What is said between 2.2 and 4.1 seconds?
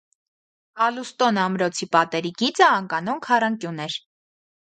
գիծը անկանոն քառանկյուն էր։